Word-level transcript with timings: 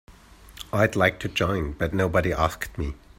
I'd 0.73 0.95
like 0.95 1.19
to 1.19 1.27
join 1.29 1.73
but 1.73 1.93
nobody 1.93 2.33
asked 2.33 2.75
me. 2.75 2.95